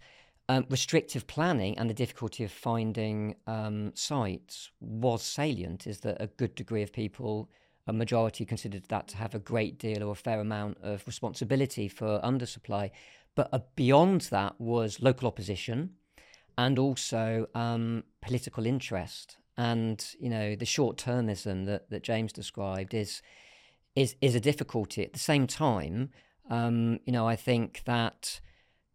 [0.48, 6.26] um, restrictive planning and the difficulty of finding um, sites was salient, is that a
[6.26, 7.50] good degree of people,
[7.86, 11.88] a majority considered that to have a great deal or a fair amount of responsibility
[11.88, 12.90] for undersupply.
[13.34, 15.94] But uh, beyond that was local opposition
[16.58, 22.94] and also um, political interest and you know the short termism that, that James described
[22.94, 23.22] is
[23.94, 25.04] is is a difficulty.
[25.04, 26.10] At the same time,
[26.50, 28.40] um, you know, I think that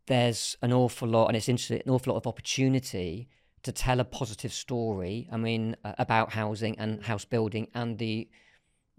[0.07, 3.29] there's an awful lot, and it's interesting, an awful lot of opportunity
[3.63, 5.27] to tell a positive story.
[5.31, 8.27] I mean, uh, about housing and house building and the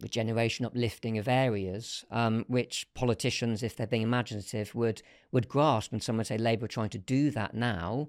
[0.00, 5.92] regeneration, uplifting of areas, um, which politicians, if they're being imaginative, would would grasp.
[5.92, 8.08] And some would say Labour are trying to do that now.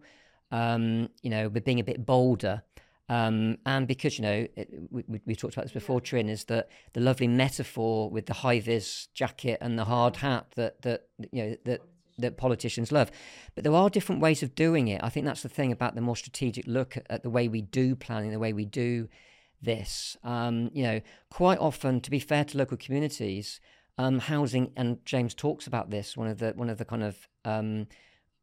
[0.51, 2.63] Um, you know, we're being a bit bolder.
[3.07, 6.69] Um, and because, you know, it, we, we talked about this before, Trinh, is that
[6.93, 11.43] the lovely metaphor with the high vis jacket and the hard hat that, that you
[11.43, 11.81] know, that,
[12.21, 13.11] that politicians love.
[13.55, 15.01] But there are different ways of doing it.
[15.03, 17.61] I think that's the thing about the more strategic look at, at the way we
[17.61, 19.09] do planning, the way we do
[19.61, 20.17] this.
[20.23, 23.59] Um, you know, quite often, to be fair to local communities,
[23.97, 27.27] um, housing, and James talks about this, one of the, one of the kind of,
[27.45, 27.87] um,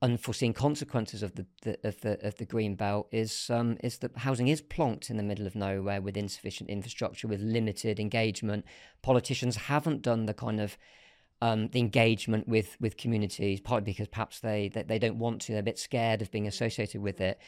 [0.03, 4.17] unforeseen consequences of the, the, of the of the green belt is um, is that
[4.19, 8.65] housing is plonked in the middle of nowhere with insufficient infrastructure, with limited engagement.
[9.03, 10.77] Politicians haven't done the kind of
[11.42, 15.53] um, the engagement with with communities, partly because perhaps they, they they don't want to.
[15.53, 17.40] They're a bit scared of being associated with it.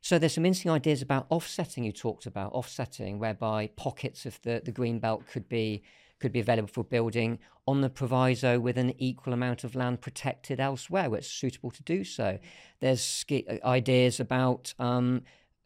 [0.00, 4.60] So there's some interesting ideas about offsetting you talked about, offsetting, whereby pockets of the,
[4.64, 5.82] the green belt could be
[6.18, 10.60] could be available for building on the proviso with an equal amount of land protected
[10.60, 12.38] elsewhere where it's suitable to do so.
[12.80, 15.22] There's uh, ideas about um,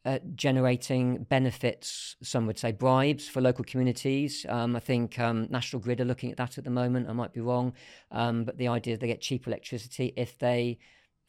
[0.07, 4.47] uh, generating benefits, some would say bribes for local communities.
[4.49, 7.09] Um, I think um, National Grid are looking at that at the moment.
[7.09, 7.73] I might be wrong,
[8.12, 10.79] um, but the idea they get cheap electricity if they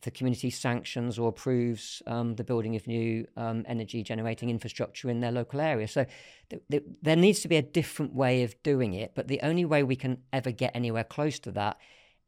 [0.03, 5.21] the community sanctions or approves um, the building of new um, energy generating infrastructure in
[5.21, 5.87] their local area.
[5.87, 6.05] So
[6.51, 9.65] th- th- there needs to be a different way of doing it, but the only
[9.65, 11.77] way we can ever get anywhere close to that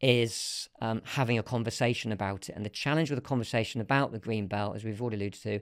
[0.02, 2.56] is um, having a conversation about it.
[2.56, 5.60] And the challenge with a conversation about the green belt, as we've already alluded to,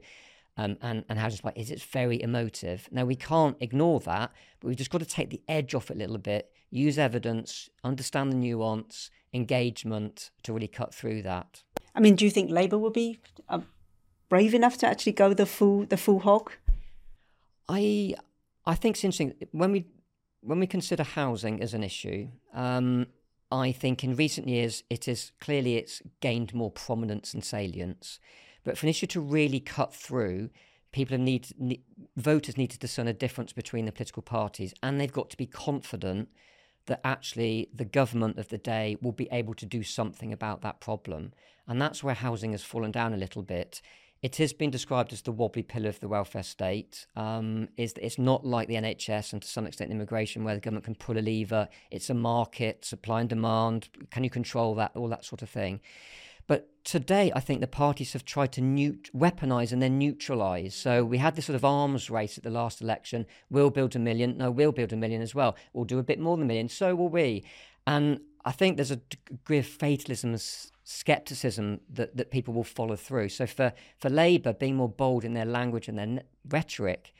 [0.57, 2.89] um, and, and housing supply is it's very emotive.
[2.91, 5.95] Now, we can't ignore that, but we've just got to take the edge off it
[5.95, 11.63] a little bit, use evidence, understand the nuance, engagement to really cut through that.
[11.93, 13.61] I mean, do you think Labour will be uh,
[14.29, 16.51] brave enough to actually go the full the full hog?
[17.69, 18.15] I
[18.65, 19.85] I think it's interesting when we
[20.41, 22.29] when we consider housing as an issue.
[22.53, 23.07] Um,
[23.51, 28.19] I think in recent years it is clearly it's gained more prominence and salience,
[28.67, 30.49] but for an issue to really cut through,
[30.91, 31.83] people need, need
[32.17, 35.45] voters need to discern a difference between the political parties, and they've got to be
[35.45, 36.27] confident
[36.87, 40.81] that actually the government of the day will be able to do something about that
[40.81, 41.31] problem.
[41.65, 43.81] And that's where housing has fallen down a little bit.
[44.21, 47.07] It has been described as the wobbly pillar of the welfare state.
[47.15, 50.83] Um, is it's not like the NHS and to some extent immigration, where the government
[50.83, 51.69] can pull a lever.
[51.89, 53.87] It's a market, supply and demand.
[54.11, 54.91] Can you control that?
[54.93, 55.79] All that sort of thing.
[56.47, 60.73] But today, I think the parties have tried to neut- weaponize and then neutralize.
[60.73, 63.25] So we had this sort of arms race at the last election.
[63.49, 64.37] We'll build a million.
[64.37, 65.55] No, we'll build a million as well.
[65.73, 66.69] We'll do a bit more than a million.
[66.69, 67.43] So will we.
[67.85, 70.37] And I think there's a degree of fatalism,
[70.85, 73.29] skepticism that, that people will follow through.
[73.29, 77.13] So for, for Labour, being more bold in their language and their rhetoric,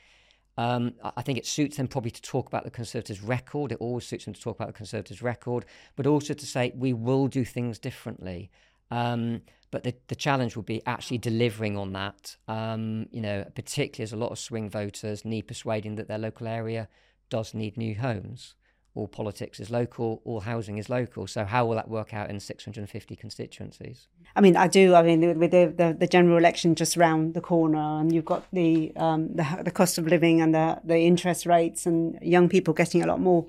[0.56, 3.70] um, I think it suits them probably to talk about the Conservatives' record.
[3.70, 6.92] It always suits them to talk about the Conservatives' record, but also to say we
[6.92, 8.50] will do things differently.
[8.90, 12.36] Um, but the, the challenge will be actually delivering on that.
[12.46, 16.48] Um, you know, particularly as a lot of swing voters need persuading that their local
[16.48, 16.88] area
[17.28, 18.54] does need new homes
[18.98, 21.26] all politics is local, all housing is local.
[21.28, 24.08] So how will that work out in 650 constituencies?
[24.34, 24.94] I mean, I do.
[24.94, 28.44] I mean, with the, the, the general election just round the corner, and you've got
[28.52, 32.74] the, um, the the cost of living and the the interest rates, and young people
[32.74, 33.46] getting a lot more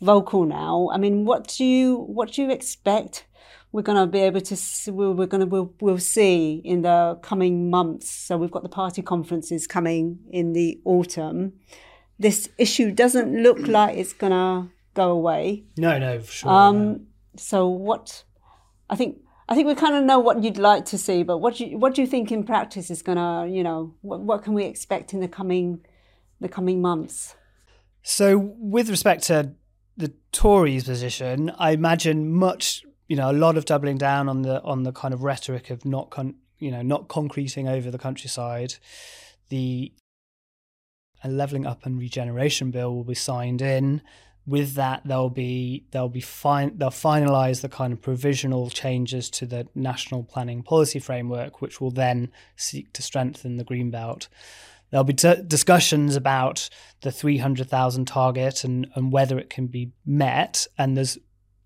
[0.00, 0.90] vocal now.
[0.92, 3.26] I mean, what do you what do you expect?
[3.72, 4.56] We're going to be able to.
[4.56, 8.10] See, we're going to we'll, we'll see in the coming months.
[8.10, 11.52] So we've got the party conferences coming in the autumn.
[12.18, 15.64] This issue doesn't look like it's going to go away.
[15.76, 16.50] No, no, for sure.
[16.50, 17.00] Um, no.
[17.36, 18.24] So what?
[18.88, 19.18] I think
[19.50, 21.76] I think we kind of know what you'd like to see, but what do you,
[21.76, 25.12] what do you think in practice is gonna, you know, what, what can we expect
[25.12, 25.84] in the coming
[26.40, 27.34] the coming months?
[28.02, 29.54] So, with respect to
[29.96, 34.62] the Tories' position, I imagine much, you know, a lot of doubling down on the
[34.62, 38.76] on the kind of rhetoric of not, con- you know, not concreting over the countryside.
[39.48, 39.92] The
[41.24, 44.00] a levelling up and regeneration bill will be signed in.
[44.46, 49.44] With that there'll be there'll be fine they'll finalize the kind of provisional changes to
[49.44, 54.28] the national planning policy framework which will then seek to strengthen the green belt.
[54.90, 56.68] There'll be t- discussions about
[57.00, 60.68] the 300,000 target and and whether it can be met.
[60.78, 61.18] And there's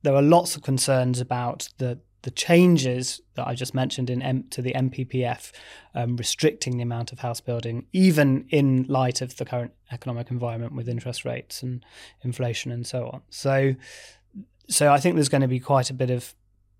[0.05, 4.45] there are lots of concerns about the the changes that I just mentioned in M-
[4.49, 5.53] to the NPPF
[5.95, 10.75] um, restricting the amount of house building, even in light of the current economic environment
[10.75, 11.85] with interest rates and
[12.23, 13.21] inflation and so on.
[13.29, 13.75] So,
[14.71, 16.35] so I think there's going to be quite a bit of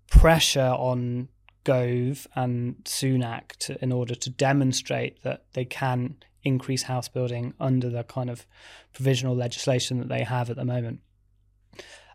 [0.09, 1.27] pressure on
[1.63, 7.91] Gove and Sunak to, in order to demonstrate that they can increase house building under
[7.91, 8.47] the kind of
[8.93, 11.01] provisional legislation that they have at the moment.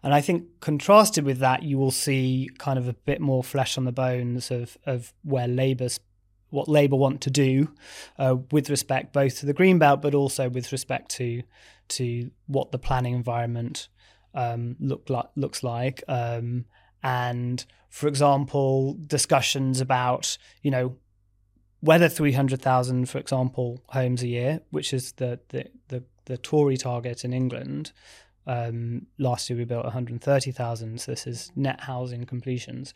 [0.03, 3.77] And I think contrasted with that, you will see kind of a bit more flesh
[3.77, 6.01] on the bones of, of where Labour's
[6.51, 7.73] what Labour want to do
[8.19, 11.43] uh, with respect both to the green belt, but also with respect to
[11.89, 13.89] to what the planning environment
[14.35, 16.03] um, look like, looks like.
[16.07, 16.67] Um,
[17.03, 20.97] and for example, discussions about you know
[21.81, 26.37] whether three hundred thousand, for example, homes a year, which is the the the, the
[26.37, 27.93] Tory target in England,
[28.47, 32.95] um, last year we built 130,000, so this is net housing completions.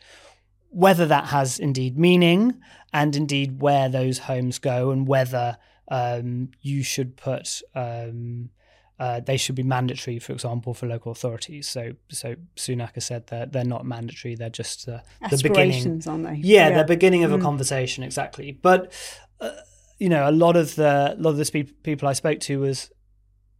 [0.69, 6.83] Whether that has indeed meaning, and indeed where those homes go, and whether um, you
[6.83, 8.49] should put um,
[8.97, 11.67] uh, they should be mandatory, for example, for local authorities.
[11.67, 16.01] So, so Sunak has said that they're not mandatory; they're just uh, the beginning.
[16.07, 16.35] aren't they?
[16.35, 16.77] Yeah, yeah.
[16.77, 17.39] the beginning of mm.
[17.39, 18.53] a conversation, exactly.
[18.53, 18.93] But
[19.41, 19.51] uh,
[19.99, 22.89] you know, a lot of the a lot of the people I spoke to was,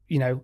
[0.07, 0.41] you know,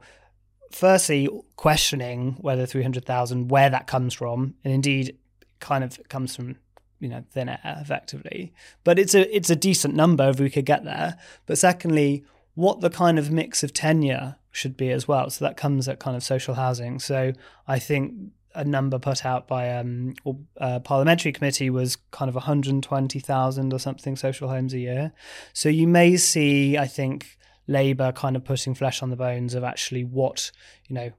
[0.71, 5.17] firstly questioning whether 300,000 where that comes from and indeed
[5.59, 6.57] kind of comes from
[6.99, 8.53] you know thin air effectively.
[8.83, 11.17] But it's a it's a decent number if we could get there.
[11.45, 15.29] But secondly what the kind of mix of tenure should be as well.
[15.29, 16.99] So that comes at kind of social housing.
[16.99, 17.31] So
[17.67, 18.13] i think
[18.53, 20.13] a number put out by um,
[20.57, 25.13] a parliamentary committee was kind of 120,000 or something social homes a year.
[25.53, 27.37] So you may see, I think,
[27.67, 30.51] Labour kind of putting flesh on the bones of actually what
[30.87, 31.11] you know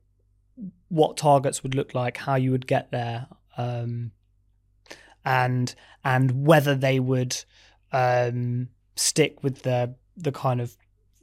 [0.89, 3.27] what targets would look like, how you would get there,
[3.57, 4.13] um,
[5.25, 5.75] and
[6.05, 7.45] and whether they would
[7.93, 10.77] um, stick with the the kind of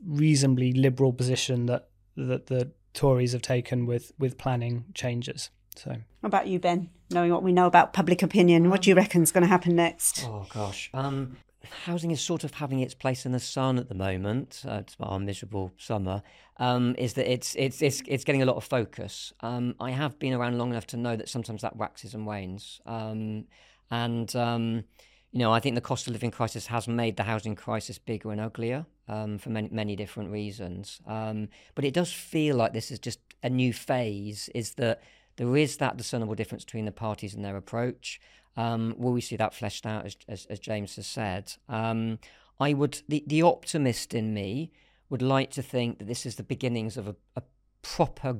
[0.05, 5.51] reasonably liberal position that that the Tories have taken with with planning changes.
[5.76, 6.89] So, what about you, Ben?
[7.11, 9.76] Knowing what we know about public opinion, what do you reckon is going to happen
[9.76, 10.26] next?
[10.26, 11.38] Oh gosh, um,
[11.86, 14.64] housing is sort of having its place in the sun at the moment.
[14.68, 16.22] Uh, it's our miserable summer.
[16.57, 19.34] Um, is that it's it's it's it's getting a lot of focus.
[19.41, 22.82] Um, I have been around long enough to know that sometimes that waxes and wanes.
[22.86, 23.45] Um,
[23.91, 24.84] and um,
[25.32, 28.32] you know, I think the cost of living crisis has made the housing crisis bigger
[28.32, 31.01] and uglier um, for many many different reasons.
[31.07, 34.49] Um, but it does feel like this is just a new phase.
[34.55, 35.01] Is that
[35.38, 38.20] there is that discernible difference between the parties and their approach.
[38.57, 41.53] Um, will we see that fleshed out, as, as, as James has said?
[41.67, 42.19] Um,
[42.59, 44.71] I would, the, the optimist in me
[45.09, 47.41] would like to think that this is the beginnings of a, a
[47.81, 48.39] proper,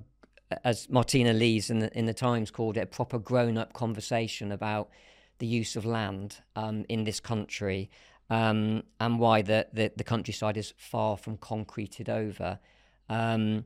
[0.64, 4.52] as Martina Lees in the, in the Times called it, a proper grown up conversation
[4.52, 4.90] about
[5.40, 7.90] the use of land um, in this country
[8.30, 12.60] um, and why the, the, the, countryside is far from concreted over.
[13.10, 13.66] Um,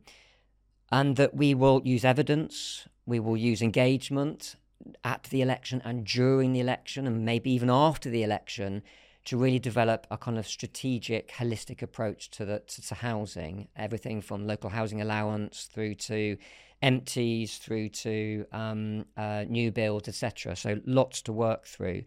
[0.91, 4.55] and that we will use evidence, we will use engagement,
[5.03, 8.83] at the election and during the election, and maybe even after the election,
[9.25, 13.67] to really develop a kind of strategic, holistic approach to the to, to housing.
[13.75, 16.37] Everything from local housing allowance through to
[16.81, 20.55] empties, through to um, uh, new builds, etc.
[20.55, 22.03] So lots to work through.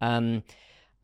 [0.00, 0.42] Um,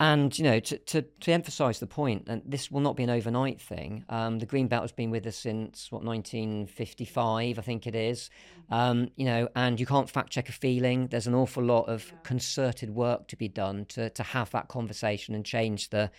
[0.01, 3.11] And you know, to, to, to emphasise the point, and this will not be an
[3.11, 4.05] overnight thing.
[4.09, 8.29] Um, the green belt has been with us since what 1955, I think it is.
[8.71, 11.07] Um, you know, and you can't fact check a feeling.
[11.07, 15.35] There's an awful lot of concerted work to be done to to have that conversation
[15.35, 16.11] and change the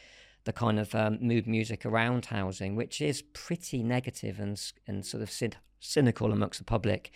[0.46, 5.22] the kind of um, mood music around housing, which is pretty negative and and sort
[5.22, 5.30] of
[5.82, 7.12] cynical amongst the public.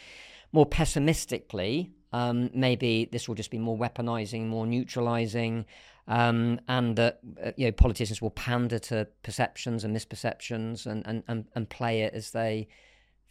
[0.51, 5.65] More pessimistically, um, maybe this will just be more weaponizing, more neutralizing,
[6.09, 11.23] um, and that uh, you know politicians will pander to perceptions and misperceptions and, and,
[11.27, 12.67] and, and, play it as they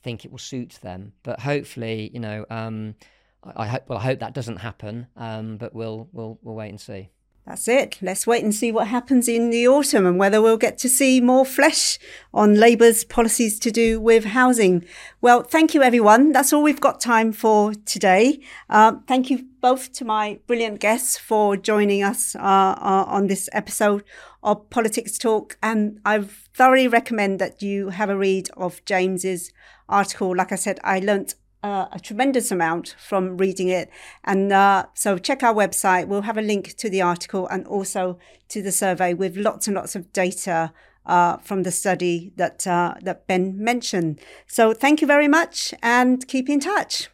[0.04, 1.12] think it will suit them.
[1.24, 2.94] But hopefully, you know, um,
[3.42, 5.08] I, I, hope well, I hope that doesn't happen.
[5.16, 7.10] Um, but we'll we'll we'll wait and see.
[7.48, 7.96] That's it.
[8.02, 11.18] Let's wait and see what happens in the autumn and whether we'll get to see
[11.18, 11.98] more flesh
[12.34, 14.84] on Labour's policies to do with housing.
[15.22, 16.32] Well, thank you, everyone.
[16.32, 18.40] That's all we've got time for today.
[18.68, 23.48] Uh, thank you both to my brilliant guests for joining us uh, uh, on this
[23.54, 24.04] episode
[24.42, 25.56] of Politics Talk.
[25.62, 26.20] And I
[26.52, 29.54] thoroughly recommend that you have a read of James's
[29.88, 30.36] article.
[30.36, 33.90] Like I said, I learnt uh, a tremendous amount from reading it.
[34.24, 36.08] And uh, so check our website.
[36.08, 39.76] We'll have a link to the article and also to the survey with lots and
[39.76, 40.72] lots of data
[41.06, 44.20] uh, from the study that uh, that Ben mentioned.
[44.46, 47.08] So thank you very much and keep in touch.